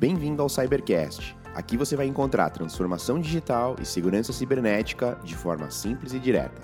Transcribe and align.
Bem-vindo 0.00 0.40
ao 0.40 0.48
Cybercast. 0.48 1.36
Aqui 1.54 1.76
você 1.76 1.94
vai 1.94 2.06
encontrar 2.06 2.48
transformação 2.48 3.20
digital 3.20 3.76
e 3.78 3.84
segurança 3.84 4.32
cibernética 4.32 5.18
de 5.22 5.36
forma 5.36 5.70
simples 5.70 6.14
e 6.14 6.18
direta. 6.18 6.62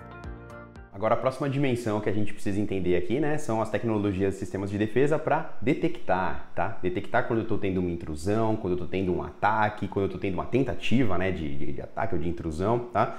Agora, 0.91 1.13
a 1.13 1.19
próxima 1.19 1.47
dimensão 1.47 2.01
que 2.01 2.09
a 2.09 2.13
gente 2.15 2.33
precisa 2.33 2.59
entender 2.59 2.97
aqui, 2.97 3.21
né, 3.21 3.37
são 3.37 3.61
as 3.61 3.69
tecnologias 3.69 4.37
e 4.37 4.39
sistemas 4.39 4.71
de 4.71 4.79
defesa 4.79 5.19
para 5.19 5.55
detectar, 5.61 6.51
tá? 6.55 6.79
Detectar 6.81 7.27
quando 7.27 7.41
eu 7.41 7.43
estou 7.43 7.59
tendo 7.59 7.79
uma 7.79 7.91
intrusão, 7.91 8.57
quando 8.57 8.73
eu 8.73 8.77
estou 8.77 8.89
tendo 8.89 9.13
um 9.15 9.23
ataque, 9.23 9.87
quando 9.87 10.05
eu 10.05 10.07
estou 10.07 10.21
tendo 10.21 10.33
uma 10.33 10.47
tentativa, 10.47 11.19
né, 11.19 11.31
de, 11.31 11.59
de, 11.59 11.73
de 11.73 11.83
ataque 11.83 12.15
ou 12.15 12.21
de 12.23 12.31
intrusão, 12.31 12.89
tá? 12.91 13.19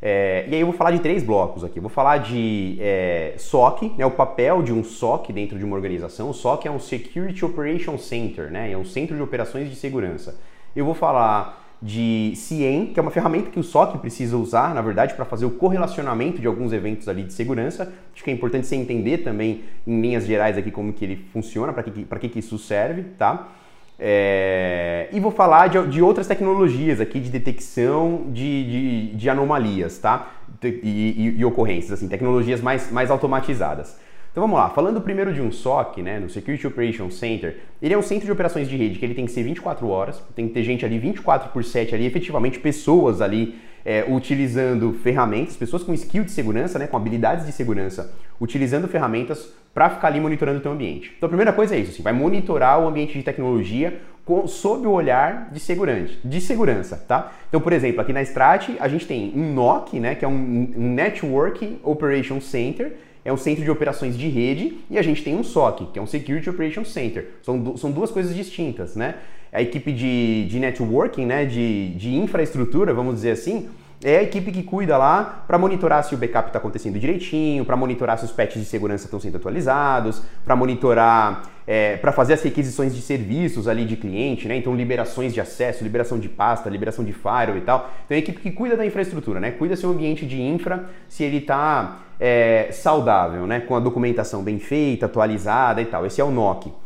É, 0.00 0.44
e 0.48 0.54
aí 0.54 0.60
eu 0.60 0.66
vou 0.66 0.74
falar 0.74 0.90
de 0.90 1.00
três 1.00 1.22
blocos 1.22 1.64
aqui. 1.64 1.78
Eu 1.78 1.82
vou 1.82 1.90
falar 1.90 2.18
de 2.18 2.76
é, 2.80 3.34
SOC, 3.38 3.92
né, 3.96 4.04
o 4.04 4.10
papel 4.10 4.62
de 4.62 4.72
um 4.72 4.84
SOC 4.84 5.32
dentro 5.32 5.58
de 5.58 5.64
uma 5.64 5.74
organização. 5.74 6.30
O 6.30 6.34
SOC 6.34 6.66
é 6.66 6.70
um 6.70 6.78
Security 6.78 7.44
Operation 7.44 7.96
Center, 7.98 8.50
né, 8.50 8.70
é 8.70 8.76
um 8.76 8.84
centro 8.84 9.16
de 9.16 9.22
operações 9.22 9.70
de 9.70 9.76
segurança. 9.76 10.38
Eu 10.74 10.84
vou 10.84 10.94
falar 10.94 11.64
de 11.80 12.32
CIEM, 12.34 12.86
que 12.86 12.98
é 12.98 13.02
uma 13.02 13.10
ferramenta 13.10 13.50
que 13.50 13.60
o 13.60 13.62
SOC 13.62 13.98
precisa 13.98 14.38
usar, 14.38 14.74
na 14.74 14.80
verdade, 14.80 15.12
para 15.12 15.24
fazer 15.24 15.44
o 15.44 15.50
correlacionamento 15.50 16.40
de 16.40 16.46
alguns 16.46 16.72
eventos 16.72 17.08
ali 17.08 17.22
de 17.22 17.32
segurança. 17.34 17.92
Acho 18.14 18.24
que 18.24 18.30
é 18.30 18.32
importante 18.32 18.66
você 18.66 18.74
entender 18.74 19.18
também, 19.18 19.64
em 19.86 20.00
linhas 20.00 20.24
gerais, 20.24 20.56
aqui 20.56 20.70
como 20.70 20.94
que 20.94 21.04
ele 21.04 21.16
funciona, 21.30 21.72
para 21.72 21.82
que, 21.82 21.90
que, 21.90 22.28
que 22.28 22.38
isso 22.38 22.58
serve, 22.58 23.02
tá? 23.18 23.48
É, 23.98 25.08
e 25.12 25.20
vou 25.20 25.30
falar 25.30 25.68
de, 25.68 25.86
de, 25.86 26.02
outras 26.02 26.26
tecnologias 26.26 27.00
aqui 27.00 27.20
de 27.20 27.30
detecção 27.30 28.26
de, 28.28 28.64
de, 28.64 29.14
de 29.14 29.30
anomalias, 29.30 29.98
tá? 29.98 30.32
E, 30.62 30.66
e, 30.66 31.34
e, 31.38 31.44
ocorrências, 31.44 31.92
assim, 31.92 32.08
tecnologias 32.08 32.60
mais, 32.60 32.90
mais 32.90 33.10
automatizadas. 33.10 33.96
Então 34.32 34.42
vamos 34.42 34.58
lá, 34.58 34.68
falando 34.68 35.00
primeiro 35.00 35.32
de 35.32 35.40
um 35.40 35.52
SOC, 35.52 36.02
né, 36.02 36.18
no 36.18 36.28
Security 36.28 36.66
Operations 36.66 37.14
Center, 37.14 37.58
ele 37.80 37.94
é 37.94 37.98
um 37.98 38.02
centro 38.02 38.24
de 38.26 38.32
operações 38.32 38.68
de 38.68 38.76
rede 38.76 38.98
que 38.98 39.04
ele 39.04 39.14
tem 39.14 39.26
que 39.26 39.30
ser 39.30 39.44
24 39.44 39.86
horas, 39.86 40.20
tem 40.34 40.48
que 40.48 40.54
ter 40.54 40.64
gente 40.64 40.84
ali 40.84 40.98
24 40.98 41.50
por 41.50 41.62
7 41.62 41.94
ali, 41.94 42.04
efetivamente 42.04 42.58
pessoas 42.58 43.20
ali 43.20 43.54
é, 43.84 44.04
utilizando 44.08 44.92
ferramentas, 45.02 45.56
pessoas 45.56 45.82
com 45.82 45.92
skill 45.92 46.24
de 46.24 46.30
segurança, 46.30 46.78
né, 46.78 46.86
com 46.86 46.96
habilidades 46.96 47.44
de 47.44 47.52
segurança, 47.52 48.12
utilizando 48.40 48.88
ferramentas 48.88 49.48
para 49.74 49.90
ficar 49.90 50.08
ali 50.08 50.20
monitorando 50.20 50.58
o 50.58 50.62
teu 50.62 50.72
ambiente. 50.72 51.12
Então 51.16 51.26
a 51.26 51.28
primeira 51.28 51.52
coisa 51.52 51.74
é 51.74 51.78
isso, 51.78 51.92
assim, 51.92 52.02
vai 52.02 52.12
monitorar 52.12 52.80
o 52.80 52.88
ambiente 52.88 53.18
de 53.18 53.22
tecnologia 53.22 54.00
com, 54.24 54.46
sob 54.46 54.86
o 54.86 54.90
olhar 54.90 55.50
de 55.52 55.60
segurança, 55.60 56.14
de 56.24 56.40
segurança, 56.40 56.96
tá? 57.06 57.32
Então, 57.48 57.60
por 57.60 57.72
exemplo, 57.72 58.00
aqui 58.00 58.12
na 58.12 58.22
Strat 58.22 58.70
a 58.80 58.88
gente 58.88 59.06
tem 59.06 59.32
um 59.36 59.52
NOC, 59.52 60.00
né, 60.00 60.14
que 60.14 60.24
é 60.24 60.28
um, 60.28 60.72
um 60.76 60.94
Network 60.94 61.78
Operation 61.82 62.40
Center, 62.40 62.96
é 63.24 63.32
um 63.32 63.36
centro 63.36 63.64
de 63.64 63.70
operações 63.70 64.16
de 64.16 64.28
rede, 64.28 64.78
e 64.90 64.98
a 64.98 65.02
gente 65.02 65.22
tem 65.22 65.34
um 65.34 65.42
SOC, 65.42 65.92
que 65.92 65.98
é 65.98 66.02
um 66.02 66.06
Security 66.06 66.50
Operations 66.50 66.92
Center. 66.92 67.30
São, 67.42 67.76
são 67.76 67.90
duas 67.90 68.10
coisas 68.10 68.34
distintas, 68.34 68.94
né? 68.94 69.14
A 69.52 69.62
equipe 69.62 69.92
de, 69.92 70.46
de 70.46 70.58
networking, 70.58 71.24
né, 71.24 71.44
de, 71.44 71.90
de 71.90 72.14
infraestrutura, 72.16 72.92
vamos 72.92 73.14
dizer 73.14 73.30
assim, 73.30 73.68
é 74.04 74.18
a 74.18 74.22
equipe 74.22 74.52
que 74.52 74.62
cuida 74.62 74.98
lá 74.98 75.44
para 75.46 75.56
monitorar 75.56 76.04
se 76.04 76.14
o 76.14 76.18
backup 76.18 76.50
está 76.50 76.58
acontecendo 76.58 76.98
direitinho, 76.98 77.64
para 77.64 77.74
monitorar 77.74 78.18
se 78.18 78.26
os 78.26 78.30
patches 78.30 78.62
de 78.62 78.68
segurança 78.68 79.06
estão 79.06 79.18
sendo 79.18 79.38
atualizados, 79.38 80.20
para 80.44 80.54
monitorar, 80.54 81.44
é, 81.66 81.96
para 81.96 82.12
fazer 82.12 82.34
as 82.34 82.42
requisições 82.42 82.94
de 82.94 83.00
serviços 83.00 83.66
ali 83.66 83.86
de 83.86 83.96
cliente, 83.96 84.46
né? 84.46 84.56
Então 84.56 84.76
liberações 84.76 85.32
de 85.32 85.40
acesso, 85.40 85.82
liberação 85.82 86.18
de 86.18 86.28
pasta, 86.28 86.68
liberação 86.68 87.02
de 87.02 87.14
firewall 87.14 87.56
e 87.56 87.62
tal. 87.62 87.90
Então 88.04 88.14
é 88.14 88.16
a 88.16 88.18
equipe 88.18 88.40
que 88.40 88.50
cuida 88.50 88.76
da 88.76 88.84
infraestrutura, 88.84 89.40
né? 89.40 89.52
Cuida 89.52 89.74
seu 89.74 89.88
ambiente 89.88 90.26
de 90.26 90.38
infra, 90.38 90.84
se 91.08 91.24
ele 91.24 91.38
está 91.38 92.00
é, 92.20 92.68
saudável, 92.72 93.46
né? 93.46 93.60
Com 93.60 93.74
a 93.74 93.80
documentação 93.80 94.42
bem 94.42 94.58
feita, 94.58 95.06
atualizada 95.06 95.80
e 95.80 95.86
tal. 95.86 96.04
Esse 96.04 96.20
é 96.20 96.24
o 96.24 96.30
NOC. 96.30 96.83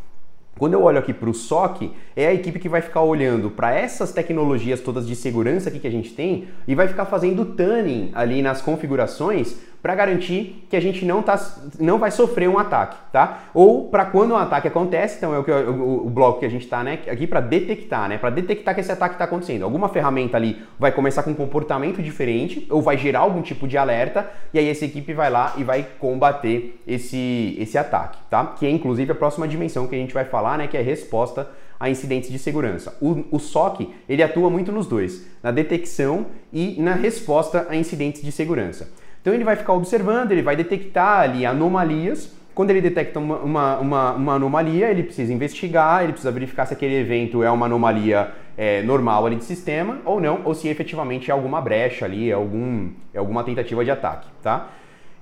Quando 0.58 0.74
eu 0.74 0.82
olho 0.82 0.98
aqui 0.98 1.14
para 1.14 1.30
o 1.30 1.34
SOC, 1.34 1.92
é 2.16 2.26
a 2.26 2.34
equipe 2.34 2.58
que 2.58 2.68
vai 2.68 2.80
ficar 2.80 3.02
olhando 3.02 3.48
para 3.48 3.72
essas 3.72 4.12
tecnologias 4.12 4.80
todas 4.80 5.06
de 5.06 5.14
segurança 5.14 5.68
aqui 5.68 5.78
que 5.78 5.86
a 5.86 5.90
gente 5.90 6.12
tem 6.12 6.48
e 6.66 6.74
vai 6.74 6.88
ficar 6.88 7.04
fazendo 7.04 7.44
tuning 7.44 8.10
ali 8.12 8.42
nas 8.42 8.60
configurações 8.60 9.56
para 9.82 9.94
garantir 9.94 10.66
que 10.68 10.76
a 10.76 10.80
gente 10.80 11.04
não, 11.04 11.22
tá, 11.22 11.38
não 11.78 11.98
vai 11.98 12.10
sofrer 12.10 12.48
um 12.48 12.58
ataque, 12.58 12.96
tá? 13.12 13.44
Ou 13.54 13.88
para 13.88 14.04
quando 14.04 14.32
um 14.32 14.36
ataque 14.36 14.66
acontece, 14.66 15.16
então 15.16 15.34
é 15.34 15.38
o, 15.38 15.44
que, 15.44 15.50
o, 15.50 16.06
o 16.06 16.10
bloco 16.10 16.40
que 16.40 16.46
a 16.46 16.48
gente 16.48 16.64
está 16.64 16.82
né, 16.82 16.98
aqui 17.08 17.26
para 17.26 17.40
detectar, 17.40 18.08
né? 18.08 18.18
Para 18.18 18.30
detectar 18.30 18.74
que 18.74 18.80
esse 18.80 18.90
ataque 18.90 19.14
está 19.14 19.24
acontecendo. 19.24 19.62
Alguma 19.62 19.88
ferramenta 19.88 20.36
ali 20.36 20.62
vai 20.78 20.90
começar 20.90 21.22
com 21.22 21.30
um 21.30 21.34
comportamento 21.34 22.02
diferente 22.02 22.66
ou 22.70 22.82
vai 22.82 22.98
gerar 22.98 23.20
algum 23.20 23.40
tipo 23.40 23.68
de 23.68 23.78
alerta 23.78 24.28
e 24.52 24.58
aí 24.58 24.68
essa 24.68 24.84
equipe 24.84 25.12
vai 25.14 25.30
lá 25.30 25.54
e 25.56 25.64
vai 25.64 25.86
combater 25.98 26.80
esse, 26.86 27.56
esse 27.58 27.78
ataque, 27.78 28.18
tá? 28.28 28.54
Que 28.58 28.66
é 28.66 28.70
inclusive 28.70 29.12
a 29.12 29.14
próxima 29.14 29.46
dimensão 29.46 29.86
que 29.86 29.94
a 29.94 29.98
gente 29.98 30.14
vai 30.14 30.24
falar, 30.24 30.58
né? 30.58 30.66
Que 30.66 30.76
é 30.76 30.82
resposta 30.82 31.48
a 31.78 31.88
incidentes 31.88 32.30
de 32.30 32.38
segurança. 32.38 32.96
O, 33.00 33.24
o 33.30 33.38
SOC 33.38 33.88
ele 34.08 34.22
atua 34.22 34.50
muito 34.50 34.72
nos 34.72 34.86
dois, 34.86 35.26
na 35.42 35.50
detecção 35.50 36.26
e 36.52 36.80
na 36.80 36.94
resposta 36.94 37.66
a 37.68 37.76
incidentes 37.76 38.22
de 38.22 38.32
segurança. 38.32 38.88
Então 39.20 39.34
ele 39.34 39.44
vai 39.44 39.56
ficar 39.56 39.72
observando, 39.72 40.32
ele 40.32 40.42
vai 40.42 40.56
detectar 40.56 41.20
ali 41.20 41.44
anomalias. 41.44 42.32
Quando 42.54 42.70
ele 42.70 42.80
detecta 42.80 43.20
uma, 43.20 43.78
uma, 43.78 44.12
uma, 44.12 44.34
anomalia, 44.34 44.90
ele 44.90 45.04
precisa 45.04 45.32
investigar, 45.32 46.02
ele 46.02 46.12
precisa 46.12 46.32
verificar 46.32 46.66
se 46.66 46.72
aquele 46.72 46.96
evento 46.96 47.42
é 47.42 47.50
uma 47.50 47.66
anomalia 47.66 48.32
é, 48.56 48.82
normal 48.82 49.26
ali 49.26 49.36
de 49.36 49.44
sistema 49.44 50.00
ou 50.04 50.20
não, 50.20 50.40
ou 50.44 50.54
se 50.54 50.66
efetivamente 50.66 51.30
é 51.30 51.32
alguma 51.32 51.60
brecha 51.60 52.04
ali, 52.04 52.30
é, 52.30 52.32
algum, 52.32 52.90
é 53.14 53.18
alguma 53.18 53.44
tentativa 53.44 53.84
de 53.84 53.92
ataque, 53.92 54.26
tá? 54.42 54.70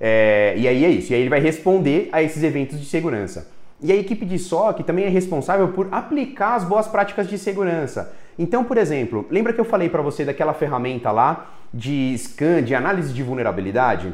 É, 0.01 0.55
e 0.57 0.67
aí 0.67 0.85
é 0.85 0.89
isso, 0.89 1.13
e 1.13 1.15
aí 1.15 1.21
ele 1.21 1.29
vai 1.29 1.41
responder 1.41 2.09
a 2.11 2.23
esses 2.23 2.43
eventos 2.43 2.81
de 2.81 2.87
segurança. 2.87 3.51
E 3.83 3.93
a 3.93 3.97
equipe 3.97 4.25
de 4.25 4.39
SOC 4.39 4.83
também 4.85 5.05
é 5.05 5.09
responsável 5.09 5.69
por 5.69 5.89
aplicar 5.93 6.55
as 6.55 6.65
boas 6.65 6.89
práticas 6.89 7.29
de 7.29 7.37
segurança. 7.37 8.15
Então, 8.39 8.65
por 8.65 8.79
exemplo, 8.79 9.27
lembra 9.31 9.53
que 9.53 9.61
eu 9.61 9.65
falei 9.65 9.89
para 9.89 10.01
você 10.01 10.25
daquela 10.25 10.55
ferramenta 10.55 11.11
lá 11.11 11.56
de 11.73 12.17
scan, 12.19 12.63
de 12.63 12.75
análise 12.75 13.13
de 13.13 13.23
vulnerabilidade? 13.23 14.13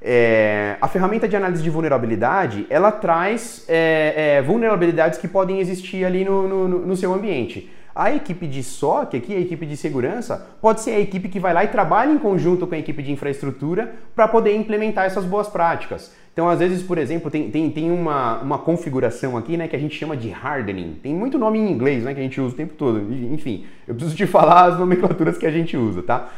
É, 0.00 0.76
a 0.80 0.88
ferramenta 0.88 1.26
de 1.26 1.36
análise 1.36 1.62
de 1.62 1.70
vulnerabilidade, 1.70 2.66
ela 2.68 2.92
traz 2.92 3.64
é, 3.68 4.36
é, 4.36 4.42
vulnerabilidades 4.42 5.18
que 5.18 5.26
podem 5.26 5.58
existir 5.58 6.04
ali 6.04 6.24
no, 6.24 6.46
no, 6.46 6.68
no 6.68 6.96
seu 6.96 7.12
ambiente. 7.12 7.70
A 7.94 8.14
equipe 8.14 8.46
de 8.46 8.62
SOC 8.62 9.16
aqui, 9.16 9.34
a 9.34 9.40
equipe 9.40 9.64
de 9.64 9.74
segurança, 9.74 10.46
pode 10.60 10.82
ser 10.82 10.90
a 10.90 11.00
equipe 11.00 11.30
que 11.30 11.40
vai 11.40 11.54
lá 11.54 11.64
e 11.64 11.68
trabalha 11.68 12.12
em 12.12 12.18
conjunto 12.18 12.66
com 12.66 12.74
a 12.74 12.78
equipe 12.78 13.02
de 13.02 13.10
infraestrutura 13.10 13.94
para 14.14 14.28
poder 14.28 14.54
implementar 14.54 15.06
essas 15.06 15.24
boas 15.24 15.48
práticas. 15.48 16.14
Então, 16.30 16.46
às 16.50 16.58
vezes, 16.58 16.82
por 16.82 16.98
exemplo, 16.98 17.30
tem, 17.30 17.50
tem, 17.50 17.70
tem 17.70 17.90
uma, 17.90 18.42
uma 18.42 18.58
configuração 18.58 19.38
aqui 19.38 19.56
né, 19.56 19.66
que 19.66 19.74
a 19.74 19.78
gente 19.78 19.96
chama 19.96 20.14
de 20.14 20.30
hardening. 20.30 20.98
Tem 21.02 21.14
muito 21.14 21.38
nome 21.38 21.58
em 21.58 21.70
inglês 21.70 22.04
né, 22.04 22.12
que 22.12 22.20
a 22.20 22.22
gente 22.22 22.38
usa 22.38 22.52
o 22.52 22.56
tempo 22.56 22.74
todo. 22.74 23.00
Enfim, 23.32 23.64
eu 23.88 23.94
preciso 23.94 24.14
te 24.14 24.26
falar 24.28 24.66
as 24.66 24.78
nomenclaturas 24.78 25.38
que 25.38 25.46
a 25.46 25.50
gente 25.50 25.78
usa, 25.78 26.02
tá? 26.02 26.28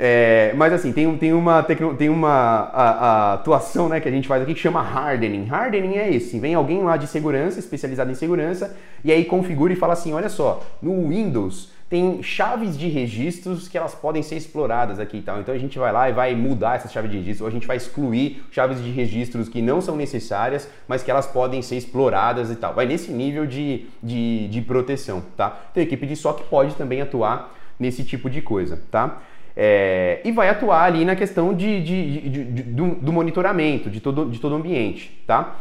É, 0.00 0.52
mas 0.54 0.72
assim, 0.72 0.92
tem, 0.92 1.18
tem 1.18 1.32
uma, 1.32 1.60
tem 1.98 2.08
uma 2.08 2.28
a, 2.28 2.90
a 2.90 3.32
atuação 3.34 3.88
né, 3.88 3.98
que 3.98 4.08
a 4.08 4.12
gente 4.12 4.28
faz 4.28 4.40
aqui 4.42 4.54
que 4.54 4.60
chama 4.60 4.80
hardening. 4.80 5.48
Hardening 5.50 5.96
é 5.96 6.08
esse, 6.14 6.38
vem 6.38 6.54
alguém 6.54 6.84
lá 6.84 6.96
de 6.96 7.08
segurança, 7.08 7.58
especializado 7.58 8.08
em 8.08 8.14
segurança, 8.14 8.76
e 9.02 9.10
aí 9.10 9.24
configura 9.24 9.72
e 9.72 9.76
fala 9.76 9.94
assim, 9.94 10.12
olha 10.12 10.28
só, 10.28 10.64
no 10.80 11.08
Windows 11.08 11.76
tem 11.90 12.22
chaves 12.22 12.78
de 12.78 12.86
registros 12.86 13.66
que 13.66 13.76
elas 13.76 13.94
podem 13.94 14.22
ser 14.22 14.36
exploradas 14.36 15.00
aqui 15.00 15.16
e 15.16 15.22
tal. 15.22 15.40
Então 15.40 15.54
a 15.54 15.58
gente 15.58 15.78
vai 15.78 15.90
lá 15.90 16.08
e 16.08 16.12
vai 16.12 16.34
mudar 16.34 16.76
essas 16.76 16.92
chaves 16.92 17.10
de 17.10 17.16
registro, 17.16 17.46
ou 17.46 17.48
a 17.48 17.52
gente 17.52 17.66
vai 17.66 17.78
excluir 17.78 18.44
chaves 18.52 18.80
de 18.82 18.90
registros 18.90 19.48
que 19.48 19.62
não 19.62 19.80
são 19.80 19.96
necessárias, 19.96 20.68
mas 20.86 21.02
que 21.02 21.10
elas 21.10 21.26
podem 21.26 21.62
ser 21.62 21.76
exploradas 21.76 22.50
e 22.50 22.56
tal. 22.56 22.74
Vai 22.74 22.86
nesse 22.86 23.10
nível 23.10 23.46
de, 23.46 23.86
de, 24.02 24.48
de 24.48 24.60
proteção, 24.60 25.22
tá? 25.36 25.70
A 25.74 25.80
equipe 25.80 26.06
de 26.06 26.14
SOC 26.14 26.42
pode 26.50 26.74
também 26.74 27.00
atuar 27.00 27.56
nesse 27.80 28.04
tipo 28.04 28.28
de 28.28 28.42
coisa, 28.42 28.80
tá? 28.90 29.22
É, 29.60 30.20
e 30.24 30.30
vai 30.30 30.48
atuar 30.48 30.84
ali 30.84 31.04
na 31.04 31.16
questão 31.16 31.52
de, 31.52 31.82
de, 31.82 32.20
de, 32.30 32.44
de 32.44 32.62
do, 32.62 32.94
do, 32.94 33.12
monitoramento 33.12 33.90
de 33.90 33.98
todo, 33.98 34.30
de 34.30 34.38
todo 34.38 34.52
o 34.52 34.54
ambiente, 34.54 35.10
tá? 35.26 35.56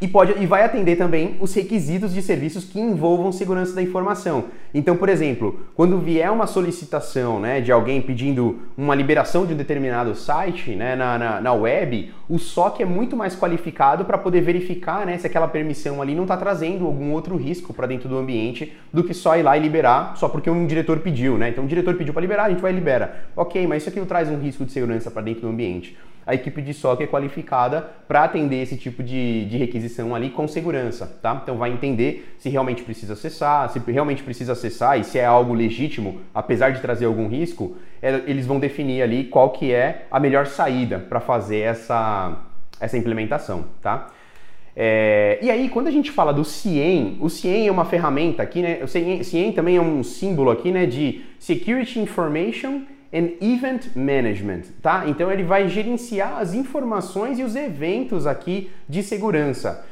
E, 0.00 0.06
pode, 0.06 0.34
e 0.40 0.46
vai 0.46 0.62
atender 0.62 0.96
também 0.96 1.36
os 1.40 1.52
requisitos 1.54 2.14
de 2.14 2.22
serviços 2.22 2.64
que 2.64 2.78
envolvam 2.78 3.32
segurança 3.32 3.74
da 3.74 3.82
informação. 3.82 4.44
Então, 4.72 4.96
por 4.96 5.08
exemplo, 5.08 5.60
quando 5.74 5.98
vier 5.98 6.30
uma 6.30 6.46
solicitação 6.46 7.40
né, 7.40 7.60
de 7.60 7.72
alguém 7.72 8.00
pedindo 8.00 8.60
uma 8.76 8.94
liberação 8.94 9.44
de 9.44 9.54
um 9.54 9.56
determinado 9.56 10.14
site 10.14 10.70
né, 10.70 10.94
na, 10.94 11.18
na, 11.18 11.40
na 11.40 11.52
web, 11.52 12.12
o 12.28 12.38
SOC 12.38 12.80
é 12.82 12.84
muito 12.84 13.16
mais 13.16 13.34
qualificado 13.34 14.04
para 14.04 14.18
poder 14.18 14.40
verificar 14.40 15.04
né, 15.04 15.18
se 15.18 15.26
aquela 15.26 15.48
permissão 15.48 16.00
ali 16.00 16.14
não 16.14 16.22
está 16.22 16.36
trazendo 16.36 16.86
algum 16.86 17.12
outro 17.12 17.36
risco 17.36 17.72
para 17.72 17.86
dentro 17.86 18.08
do 18.08 18.18
ambiente 18.18 18.72
do 18.92 19.02
que 19.02 19.14
só 19.14 19.36
ir 19.36 19.42
lá 19.42 19.56
e 19.56 19.60
liberar 19.60 20.16
só 20.16 20.28
porque 20.28 20.48
um 20.48 20.66
diretor 20.66 21.00
pediu. 21.00 21.36
Né? 21.36 21.48
Então, 21.48 21.64
o 21.64 21.68
diretor 21.68 21.94
pediu 21.94 22.12
para 22.12 22.20
liberar, 22.20 22.44
a 22.44 22.50
gente 22.50 22.62
vai 22.62 22.72
liberar. 22.72 23.30
Ok, 23.34 23.66
mas 23.66 23.82
isso 23.82 23.90
aqui 23.90 23.98
não 23.98 24.06
traz 24.06 24.28
um 24.28 24.38
risco 24.38 24.64
de 24.64 24.70
segurança 24.70 25.10
para 25.10 25.22
dentro 25.22 25.42
do 25.42 25.48
ambiente 25.48 25.96
a 26.28 26.34
equipe 26.34 26.60
de 26.60 26.74
SOC 26.74 27.00
é 27.00 27.06
qualificada 27.06 27.90
para 28.06 28.22
atender 28.22 28.62
esse 28.62 28.76
tipo 28.76 29.02
de, 29.02 29.46
de 29.46 29.56
requisição 29.56 30.14
ali 30.14 30.28
com 30.28 30.46
segurança, 30.46 31.06
tá? 31.22 31.40
Então 31.42 31.56
vai 31.56 31.72
entender 31.72 32.36
se 32.38 32.50
realmente 32.50 32.82
precisa 32.82 33.14
acessar, 33.14 33.70
se 33.70 33.78
realmente 33.90 34.22
precisa 34.22 34.52
acessar 34.52 35.00
e 35.00 35.04
se 35.04 35.18
é 35.18 35.24
algo 35.24 35.54
legítimo, 35.54 36.20
apesar 36.34 36.68
de 36.72 36.82
trazer 36.82 37.06
algum 37.06 37.28
risco, 37.28 37.78
é, 38.02 38.20
eles 38.26 38.44
vão 38.44 38.60
definir 38.60 39.00
ali 39.00 39.24
qual 39.24 39.48
que 39.52 39.72
é 39.72 40.06
a 40.10 40.20
melhor 40.20 40.46
saída 40.46 40.98
para 40.98 41.18
fazer 41.18 41.60
essa, 41.60 42.36
essa 42.78 42.98
implementação, 42.98 43.64
tá? 43.80 44.08
É, 44.76 45.38
e 45.40 45.50
aí, 45.50 45.70
quando 45.70 45.86
a 45.86 45.90
gente 45.90 46.10
fala 46.10 46.30
do 46.30 46.44
CIEM, 46.44 47.16
o 47.22 47.30
CIEM 47.30 47.68
é 47.68 47.72
uma 47.72 47.86
ferramenta 47.86 48.42
aqui, 48.42 48.60
né? 48.60 48.80
O 48.82 48.86
CIEM, 48.86 49.22
CIEM 49.22 49.52
também 49.52 49.76
é 49.76 49.80
um 49.80 50.02
símbolo 50.04 50.50
aqui, 50.50 50.70
né? 50.70 50.84
De 50.84 51.22
Security 51.38 51.98
Information 51.98 52.82
and 53.12 53.30
Event 53.40 53.94
Management, 53.94 54.62
tá? 54.82 55.04
Então 55.06 55.30
ele 55.30 55.42
vai 55.42 55.68
gerenciar 55.68 56.38
as 56.38 56.54
informações 56.54 57.38
e 57.38 57.42
os 57.42 57.56
eventos 57.56 58.26
aqui 58.26 58.70
de 58.88 59.02
segurança. 59.02 59.84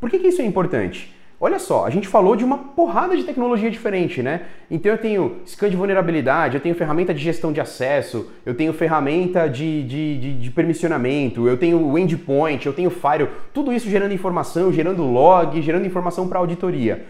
Por 0.00 0.10
que, 0.10 0.18
que 0.18 0.28
isso 0.28 0.42
é 0.42 0.44
importante? 0.44 1.14
Olha 1.40 1.58
só, 1.58 1.84
a 1.84 1.90
gente 1.90 2.08
falou 2.08 2.36
de 2.36 2.44
uma 2.44 2.56
porrada 2.56 3.16
de 3.16 3.24
tecnologia 3.24 3.70
diferente, 3.70 4.22
né? 4.22 4.42
Então 4.70 4.92
eu 4.92 4.98
tenho 4.98 5.36
scan 5.44 5.68
de 5.68 5.76
vulnerabilidade, 5.76 6.54
eu 6.54 6.60
tenho 6.60 6.74
ferramenta 6.74 7.12
de 7.12 7.20
gestão 7.20 7.52
de 7.52 7.60
acesso, 7.60 8.30
eu 8.46 8.54
tenho 8.54 8.72
ferramenta 8.72 9.48
de, 9.48 9.82
de, 9.82 10.18
de, 10.18 10.34
de 10.38 10.50
permissionamento, 10.50 11.46
eu 11.46 11.56
tenho 11.56 11.98
endpoint, 11.98 12.64
eu 12.64 12.72
tenho 12.72 12.88
firewall, 12.88 13.34
tudo 13.52 13.72
isso 13.72 13.90
gerando 13.90 14.14
informação, 14.14 14.72
gerando 14.72 15.02
log, 15.02 15.60
gerando 15.60 15.86
informação 15.86 16.28
para 16.28 16.38
auditoria. 16.38 17.04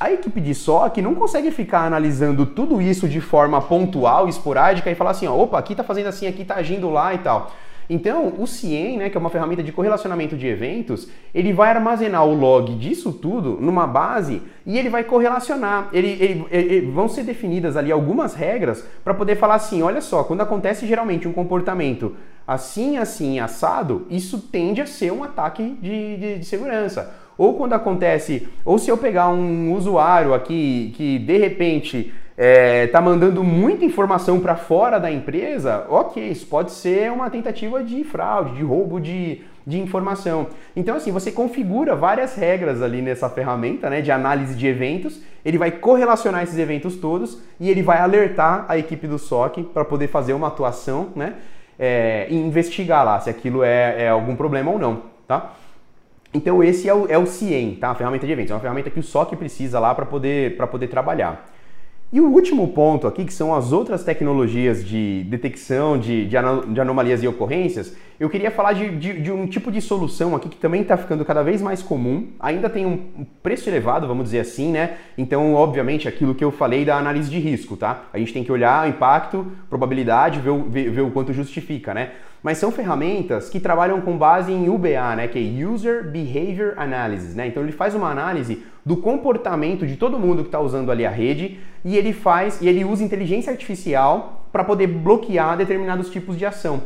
A 0.00 0.10
equipe 0.10 0.40
de 0.40 0.54
SOC 0.54 1.02
não 1.02 1.14
consegue 1.14 1.50
ficar 1.50 1.84
analisando 1.84 2.46
tudo 2.46 2.80
isso 2.80 3.06
de 3.06 3.20
forma 3.20 3.60
pontual, 3.60 4.26
esporádica 4.26 4.90
e 4.90 4.94
falar 4.94 5.10
assim, 5.10 5.26
ó, 5.26 5.36
opa, 5.36 5.58
aqui 5.58 5.74
tá 5.74 5.84
fazendo 5.84 6.06
assim, 6.06 6.26
aqui 6.26 6.42
tá 6.42 6.54
agindo 6.54 6.88
lá 6.88 7.12
e 7.12 7.18
tal. 7.18 7.52
Então, 7.90 8.32
o 8.38 8.46
CIEM, 8.46 8.96
né, 8.96 9.10
que 9.10 9.16
é 9.16 9.20
uma 9.20 9.28
ferramenta 9.28 9.62
de 9.62 9.72
correlacionamento 9.72 10.36
de 10.36 10.46
eventos, 10.46 11.08
ele 11.34 11.52
vai 11.52 11.70
armazenar 11.70 12.24
o 12.24 12.32
log 12.32 12.72
disso 12.76 13.12
tudo 13.12 13.58
numa 13.60 13.84
base 13.86 14.40
e 14.64 14.78
ele 14.78 14.88
vai 14.88 15.04
correlacionar. 15.04 15.88
Ele, 15.92 16.08
ele, 16.08 16.46
ele 16.50 16.90
vão 16.92 17.08
ser 17.08 17.24
definidas 17.24 17.76
ali 17.76 17.92
algumas 17.92 18.32
regras 18.32 18.86
para 19.04 19.12
poder 19.12 19.36
falar 19.36 19.56
assim: 19.56 19.82
olha 19.82 20.00
só, 20.00 20.22
quando 20.22 20.40
acontece 20.40 20.86
geralmente 20.86 21.26
um 21.26 21.32
comportamento 21.32 22.14
assim, 22.46 22.96
assim, 22.96 23.38
assado, 23.38 24.06
isso 24.08 24.38
tende 24.38 24.80
a 24.80 24.86
ser 24.86 25.12
um 25.12 25.22
ataque 25.22 25.76
de, 25.82 26.16
de, 26.16 26.38
de 26.38 26.44
segurança. 26.46 27.12
Ou 27.40 27.54
quando 27.54 27.72
acontece, 27.72 28.46
ou 28.66 28.78
se 28.78 28.90
eu 28.90 28.98
pegar 28.98 29.30
um 29.30 29.72
usuário 29.72 30.34
aqui 30.34 30.92
que 30.94 31.18
de 31.18 31.38
repente 31.38 32.12
é, 32.36 32.86
tá 32.88 33.00
mandando 33.00 33.42
muita 33.42 33.82
informação 33.82 34.40
para 34.40 34.56
fora 34.56 35.00
da 35.00 35.10
empresa, 35.10 35.86
ok, 35.88 36.22
isso 36.22 36.46
pode 36.46 36.70
ser 36.70 37.10
uma 37.10 37.30
tentativa 37.30 37.82
de 37.82 38.04
fraude, 38.04 38.56
de 38.56 38.62
roubo 38.62 39.00
de, 39.00 39.40
de 39.66 39.80
informação. 39.80 40.48
Então, 40.76 40.96
assim, 40.96 41.10
você 41.10 41.32
configura 41.32 41.96
várias 41.96 42.34
regras 42.34 42.82
ali 42.82 43.00
nessa 43.00 43.30
ferramenta 43.30 43.88
né, 43.88 44.02
de 44.02 44.12
análise 44.12 44.54
de 44.54 44.66
eventos, 44.66 45.22
ele 45.42 45.56
vai 45.56 45.70
correlacionar 45.70 46.42
esses 46.42 46.58
eventos 46.58 46.96
todos 46.96 47.40
e 47.58 47.70
ele 47.70 47.80
vai 47.80 48.00
alertar 48.00 48.66
a 48.68 48.76
equipe 48.76 49.06
do 49.06 49.18
SOC 49.18 49.62
para 49.72 49.86
poder 49.86 50.08
fazer 50.08 50.34
uma 50.34 50.48
atuação 50.48 51.08
né, 51.16 51.36
é, 51.78 52.26
e 52.28 52.36
investigar 52.36 53.02
lá 53.02 53.18
se 53.18 53.30
aquilo 53.30 53.64
é, 53.64 54.02
é 54.02 54.08
algum 54.10 54.36
problema 54.36 54.70
ou 54.70 54.78
não, 54.78 55.04
tá? 55.26 55.54
Então 56.32 56.62
esse 56.62 56.88
é 56.88 56.94
o, 56.94 57.06
é 57.08 57.18
o 57.18 57.26
CIEM, 57.26 57.74
tá? 57.74 57.90
A 57.90 57.94
ferramenta 57.94 58.26
de 58.26 58.32
eventos. 58.32 58.50
É 58.50 58.54
uma 58.54 58.60
ferramenta 58.60 58.90
que 58.90 59.00
o 59.00 59.02
SOC 59.02 59.36
precisa 59.36 59.80
lá 59.80 59.94
para 59.94 60.06
poder, 60.06 60.56
poder 60.56 60.88
trabalhar. 60.88 61.50
E 62.12 62.20
o 62.20 62.26
último 62.26 62.68
ponto 62.68 63.06
aqui, 63.06 63.24
que 63.24 63.32
são 63.32 63.54
as 63.54 63.72
outras 63.72 64.02
tecnologias 64.02 64.84
de 64.84 65.24
detecção 65.28 65.96
de, 65.96 66.26
de, 66.26 66.36
de 66.72 66.80
anomalias 66.80 67.22
e 67.22 67.28
ocorrências, 67.28 67.96
eu 68.20 68.28
queria 68.28 68.50
falar 68.50 68.74
de, 68.74 68.90
de, 68.96 69.18
de 69.18 69.32
um 69.32 69.46
tipo 69.46 69.72
de 69.72 69.80
solução 69.80 70.36
aqui 70.36 70.50
que 70.50 70.58
também 70.58 70.82
está 70.82 70.94
ficando 70.94 71.24
cada 71.24 71.42
vez 71.42 71.62
mais 71.62 71.82
comum, 71.82 72.28
ainda 72.38 72.68
tem 72.68 72.84
um 72.84 73.24
preço 73.42 73.66
elevado, 73.70 74.06
vamos 74.06 74.24
dizer 74.24 74.40
assim, 74.40 74.70
né? 74.70 74.98
Então, 75.16 75.54
obviamente, 75.54 76.06
aquilo 76.06 76.34
que 76.34 76.44
eu 76.44 76.52
falei 76.52 76.84
da 76.84 76.98
análise 76.98 77.30
de 77.30 77.38
risco, 77.38 77.78
tá? 77.78 78.04
A 78.12 78.18
gente 78.18 78.34
tem 78.34 78.44
que 78.44 78.52
olhar 78.52 78.84
o 78.86 78.90
impacto, 78.90 79.46
probabilidade, 79.70 80.38
ver, 80.38 80.52
ver, 80.68 80.90
ver 80.90 81.00
o 81.00 81.10
quanto 81.10 81.32
justifica, 81.32 81.94
né? 81.94 82.10
mas 82.42 82.56
são 82.58 82.72
ferramentas 82.72 83.48
que 83.50 83.60
trabalham 83.60 84.00
com 84.00 84.16
base 84.16 84.50
em 84.50 84.68
UBA, 84.68 85.14
né, 85.14 85.28
que 85.28 85.38
é 85.38 85.66
User 85.66 86.10
Behavior 86.10 86.72
Analysis. 86.76 87.34
Né? 87.34 87.46
Então 87.46 87.62
ele 87.62 87.72
faz 87.72 87.94
uma 87.94 88.10
análise 88.10 88.64
do 88.84 88.96
comportamento 88.96 89.86
de 89.86 89.96
todo 89.96 90.18
mundo 90.18 90.42
que 90.42 90.48
está 90.48 90.58
usando 90.58 90.90
ali 90.90 91.04
a 91.04 91.10
rede 91.10 91.60
e 91.84 91.98
ele 91.98 92.14
faz 92.14 92.60
e 92.62 92.68
ele 92.68 92.82
usa 92.82 93.04
inteligência 93.04 93.52
artificial 93.52 94.46
para 94.50 94.64
poder 94.64 94.86
bloquear 94.86 95.56
determinados 95.56 96.08
tipos 96.08 96.36
de 96.38 96.46
ação. 96.46 96.82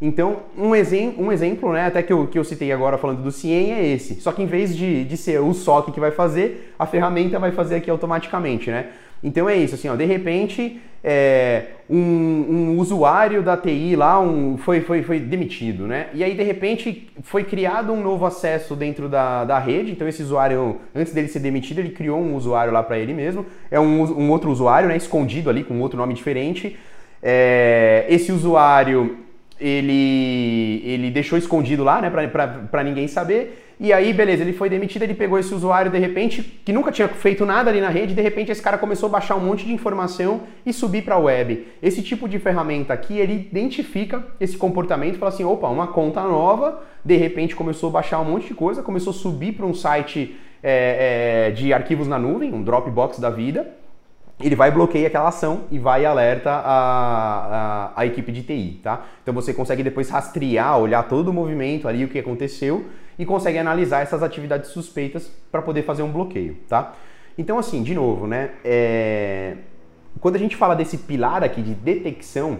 Então, 0.00 0.40
um, 0.58 0.74
exem 0.74 1.14
um 1.18 1.32
exemplo, 1.32 1.72
né, 1.72 1.86
até 1.86 2.02
que 2.02 2.12
eu, 2.12 2.26
que 2.26 2.38
eu 2.38 2.44
citei 2.44 2.70
agora 2.70 2.98
falando 2.98 3.22
do 3.22 3.32
CIEM 3.32 3.72
é 3.72 3.86
esse. 3.86 4.20
Só 4.20 4.30
que 4.30 4.42
em 4.42 4.46
vez 4.46 4.76
de, 4.76 5.04
de 5.04 5.16
ser 5.16 5.40
o 5.40 5.54
SOC 5.54 5.92
que 5.92 6.00
vai 6.00 6.10
fazer, 6.10 6.74
a 6.78 6.86
ferramenta 6.86 7.38
vai 7.38 7.50
fazer 7.50 7.76
aqui 7.76 7.90
automaticamente, 7.90 8.70
né? 8.70 8.88
Então 9.22 9.48
é 9.48 9.56
isso, 9.56 9.74
assim, 9.74 9.88
ó, 9.88 9.96
de 9.96 10.04
repente 10.04 10.78
é, 11.02 11.62
um, 11.88 11.96
um, 11.96 12.78
usuário 12.78 13.42
da 13.42 13.56
TI 13.56 13.96
lá 13.96 14.20
um, 14.20 14.58
foi, 14.58 14.82
foi, 14.82 15.02
foi 15.02 15.18
demitido, 15.18 15.86
né? 15.86 16.08
E 16.12 16.22
aí 16.22 16.34
de 16.34 16.42
repente 16.42 17.08
foi 17.22 17.42
criado 17.42 17.92
um 17.92 18.02
novo 18.02 18.26
acesso 18.26 18.76
dentro 18.76 19.08
da, 19.08 19.44
da 19.44 19.58
rede, 19.58 19.92
então 19.92 20.06
esse 20.06 20.22
usuário, 20.22 20.78
antes 20.94 21.14
dele 21.14 21.28
ser 21.28 21.38
demitido, 21.38 21.78
ele 21.78 21.90
criou 21.90 22.20
um 22.20 22.36
usuário 22.36 22.72
lá 22.72 22.82
para 22.82 22.98
ele 22.98 23.14
mesmo, 23.14 23.46
é 23.70 23.80
um, 23.80 24.02
um 24.02 24.30
outro 24.30 24.50
usuário, 24.50 24.88
né, 24.88 24.96
escondido 24.96 25.48
ali 25.48 25.64
com 25.64 25.80
outro 25.80 25.96
nome 25.96 26.12
diferente. 26.12 26.76
É, 27.22 28.04
esse 28.10 28.30
usuário 28.30 29.25
ele, 29.58 30.82
ele 30.84 31.10
deixou 31.10 31.38
escondido 31.38 31.82
lá, 31.82 32.00
né, 32.00 32.10
para 32.10 32.84
ninguém 32.84 33.08
saber. 33.08 33.62
E 33.78 33.92
aí, 33.92 34.10
beleza, 34.12 34.42
ele 34.42 34.54
foi 34.54 34.70
demitido, 34.70 35.02
ele 35.02 35.14
pegou 35.14 35.38
esse 35.38 35.52
usuário 35.54 35.90
de 35.90 35.98
repente, 35.98 36.42
que 36.42 36.72
nunca 36.72 36.90
tinha 36.90 37.08
feito 37.08 37.44
nada 37.44 37.68
ali 37.68 37.78
na 37.78 37.90
rede, 37.90 38.14
de 38.14 38.22
repente 38.22 38.50
esse 38.50 38.62
cara 38.62 38.78
começou 38.78 39.08
a 39.08 39.12
baixar 39.12 39.36
um 39.36 39.40
monte 39.40 39.66
de 39.66 39.72
informação 39.72 40.42
e 40.64 40.72
subir 40.72 41.02
para 41.02 41.16
a 41.16 41.18
web. 41.18 41.66
Esse 41.82 42.02
tipo 42.02 42.26
de 42.26 42.38
ferramenta 42.38 42.94
aqui, 42.94 43.18
ele 43.18 43.34
identifica 43.34 44.26
esse 44.40 44.56
comportamento 44.56 45.18
fala 45.18 45.30
assim: 45.30 45.44
opa, 45.44 45.68
uma 45.68 45.88
conta 45.88 46.22
nova, 46.22 46.82
de 47.04 47.16
repente 47.16 47.54
começou 47.54 47.90
a 47.90 47.92
baixar 47.92 48.18
um 48.20 48.24
monte 48.24 48.48
de 48.48 48.54
coisa, 48.54 48.82
começou 48.82 49.10
a 49.10 49.14
subir 49.14 49.52
para 49.52 49.66
um 49.66 49.74
site 49.74 50.34
é, 50.62 51.48
é, 51.48 51.50
de 51.50 51.74
arquivos 51.74 52.08
na 52.08 52.18
nuvem, 52.18 52.54
um 52.54 52.62
Dropbox 52.62 53.18
da 53.18 53.28
vida 53.28 53.66
ele 54.38 54.54
vai 54.54 54.70
bloquear 54.70 55.06
aquela 55.06 55.28
ação 55.28 55.62
e 55.70 55.78
vai 55.78 56.04
alerta 56.04 56.50
a, 56.50 57.92
a, 57.94 58.00
a, 58.00 58.06
equipe 58.06 58.30
de 58.30 58.42
TI, 58.42 58.80
tá? 58.82 59.06
Então 59.22 59.32
você 59.32 59.54
consegue 59.54 59.82
depois 59.82 60.10
rastrear, 60.10 60.78
olhar 60.78 61.02
todo 61.04 61.28
o 61.28 61.32
movimento 61.32 61.88
ali, 61.88 62.04
o 62.04 62.08
que 62.08 62.18
aconteceu 62.18 62.84
e 63.18 63.24
consegue 63.24 63.56
analisar 63.56 64.02
essas 64.02 64.22
atividades 64.22 64.70
suspeitas 64.70 65.30
para 65.50 65.62
poder 65.62 65.82
fazer 65.82 66.02
um 66.02 66.12
bloqueio, 66.12 66.58
tá? 66.68 66.94
Então 67.38 67.58
assim, 67.58 67.82
de 67.82 67.94
novo, 67.94 68.26
né? 68.26 68.50
É... 68.62 69.56
Quando 70.20 70.36
a 70.36 70.38
gente 70.38 70.54
fala 70.54 70.74
desse 70.74 70.98
pilar 70.98 71.42
aqui 71.42 71.62
de 71.62 71.74
detecção, 71.74 72.58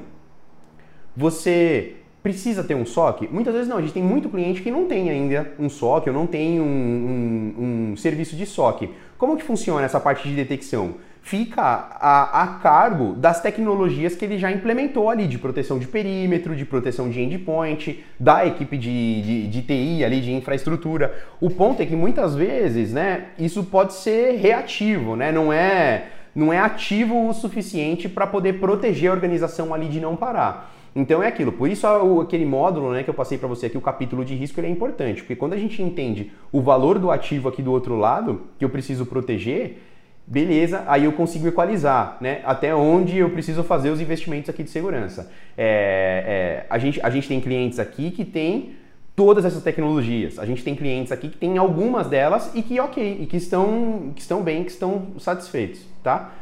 você 1.15 1.97
precisa 2.23 2.65
ter 2.65 2.75
um 2.75 2.85
SOC? 2.85 3.29
Muitas 3.31 3.55
vezes 3.55 3.69
não, 3.69 3.77
a 3.77 3.81
gente 3.81 3.93
tem 3.93 4.03
muito 4.03 4.29
cliente 4.29 4.63
que 4.63 4.71
não 4.71 4.87
tem 4.87 5.11
ainda 5.11 5.53
um 5.59 5.69
SOC 5.69 6.09
ou 6.09 6.13
não 6.13 6.27
tem 6.27 6.61
um, 6.61 6.65
um, 6.65 7.91
um 7.93 7.97
serviço 7.97 8.35
de 8.35 8.45
SOC. 8.45 8.91
Como 9.17 9.37
que 9.37 9.45
funciona 9.45 9.85
essa 9.85 10.01
parte 10.01 10.29
de 10.29 10.35
detecção? 10.35 10.95
Fica 11.27 11.61
a, 11.61 12.43
a, 12.43 12.47
cargo 12.59 13.13
das 13.15 13.41
tecnologias 13.41 14.15
que 14.15 14.25
ele 14.25 14.39
já 14.39 14.53
implementou 14.53 15.11
ali, 15.11 15.27
de 15.27 15.37
proteção 15.37 15.77
de 15.77 15.89
perímetro, 15.89 16.55
de 16.55 16.65
proteção 16.65 17.11
de 17.11 17.21
endpoint, 17.21 18.05
da 18.19 18.47
equipe 18.47 18.79
de, 18.79 19.23
de, 19.23 19.49
de, 19.49 19.63
TI 19.63 20.05
ali, 20.05 20.21
de 20.21 20.33
infraestrutura. 20.33 21.13
O 21.41 21.51
ponto 21.51 21.83
é 21.83 21.87
que 21.87 21.97
muitas 21.97 22.37
vezes, 22.37 22.93
né, 22.93 23.25
isso 23.41 23.65
pode 23.65 23.95
ser 23.95 24.37
reativo, 24.37 25.17
né, 25.17 25.33
não 25.33 25.53
é, 25.53 26.11
não 26.33 26.53
é 26.53 26.61
ativo 26.61 27.29
o 27.29 27.35
suficiente 27.35 28.09
para 28.09 28.29
poder 28.29 28.61
proteger 28.61 29.11
a 29.11 29.13
organização 29.13 29.75
ali 29.75 29.89
de 29.89 29.99
não 29.99 30.15
parar. 30.15 30.73
Então 30.95 31.21
é 31.21 31.27
aquilo, 31.27 31.51
por 31.51 31.69
isso 31.69 31.89
aquele 32.21 32.47
módulo 32.47 32.93
né, 32.93 33.03
que 33.03 33.11
eu 33.11 33.15
passei 33.15 33.37
para 33.37 33.49
você 33.49 33.67
aqui, 33.67 33.77
o 33.77 33.81
capítulo 33.81 34.25
de 34.25 34.37
risco, 34.37 34.61
ele 34.61 34.69
é 34.69 34.71
importante, 34.71 35.23
porque 35.23 35.35
quando 35.35 35.55
a 35.55 35.59
gente 35.59 35.83
entende 35.83 36.31
o 36.53 36.63
valor 36.63 37.01
do 37.01 37.11
ativo 37.11 37.49
aqui 37.49 37.63
do 37.63 37.73
outro 37.73 37.97
lado, 37.97 38.43
que 38.57 38.65
eu 38.65 38.71
preciso 38.71 39.05
proteger, 39.05 39.83
beleza, 40.27 40.83
aí 40.87 41.05
eu 41.05 41.13
consigo 41.13 41.47
equalizar, 41.47 42.17
né? 42.21 42.41
Até 42.45 42.75
onde 42.75 43.17
eu 43.19 43.31
preciso 43.31 43.63
fazer 43.63 43.91
os 43.91 44.01
investimentos 44.01 44.51
aqui 44.51 44.63
de 44.63 44.71
segurança. 44.71 45.31
É, 45.57 46.65
é, 46.65 46.67
a, 46.69 46.79
gente, 46.79 47.01
a 47.01 47.09
gente 47.11 47.29
tem 47.29 47.41
clientes 47.41 47.79
aqui 47.79 48.11
que 48.11 48.25
tem 48.25 48.75
todas 49.15 49.45
essas 49.45 49.63
tecnologias. 49.63 50.39
A 50.39 50.45
gente 50.45 50.65
tem 50.65 50.75
clientes 50.75 51.13
aqui 51.13 51.29
que 51.29 51.39
tem 51.39 51.57
algumas 51.57 52.09
delas 52.09 52.51
e 52.55 52.63
que 52.63 52.79
ok, 52.81 53.19
e 53.21 53.27
que 53.27 53.37
estão, 53.37 54.13
que 54.15 54.21
estão 54.21 54.43
bem, 54.43 54.65
que 54.65 54.71
estão 54.71 55.13
satisfeitos, 55.19 55.81
tá? 56.03 56.33